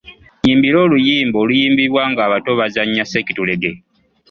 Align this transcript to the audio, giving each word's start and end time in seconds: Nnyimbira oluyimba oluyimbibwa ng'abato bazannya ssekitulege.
Nnyimbira 0.41 0.77
oluyimba 0.85 1.37
oluyimbibwa 1.43 2.03
ng'abato 2.11 2.51
bazannya 2.59 3.03
ssekitulege. 3.05 3.71